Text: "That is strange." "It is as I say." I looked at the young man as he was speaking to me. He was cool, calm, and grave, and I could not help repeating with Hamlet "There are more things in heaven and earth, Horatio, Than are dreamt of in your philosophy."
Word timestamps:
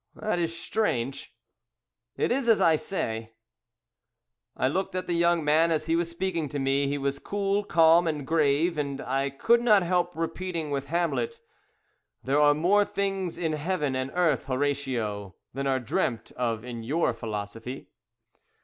"That 0.15 0.39
is 0.39 0.59
strange." 0.59 1.31
"It 2.17 2.31
is 2.31 2.47
as 2.47 2.59
I 2.59 2.75
say." 2.75 3.33
I 4.57 4.67
looked 4.67 4.95
at 4.95 5.05
the 5.05 5.13
young 5.13 5.45
man 5.45 5.69
as 5.69 5.85
he 5.85 5.95
was 5.95 6.09
speaking 6.09 6.49
to 6.49 6.57
me. 6.57 6.87
He 6.87 6.97
was 6.97 7.19
cool, 7.19 7.63
calm, 7.63 8.07
and 8.07 8.25
grave, 8.25 8.79
and 8.79 8.99
I 8.99 9.29
could 9.29 9.61
not 9.61 9.83
help 9.83 10.15
repeating 10.15 10.71
with 10.71 10.85
Hamlet 10.87 11.39
"There 12.23 12.41
are 12.41 12.55
more 12.55 12.83
things 12.83 13.37
in 13.37 13.53
heaven 13.53 13.95
and 13.95 14.09
earth, 14.15 14.45
Horatio, 14.45 15.35
Than 15.53 15.67
are 15.67 15.79
dreamt 15.79 16.31
of 16.31 16.63
in 16.65 16.81
your 16.81 17.13
philosophy." 17.13 17.89